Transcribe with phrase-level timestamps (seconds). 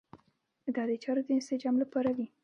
[0.75, 2.27] دا د چارو د انسجام لپاره وي.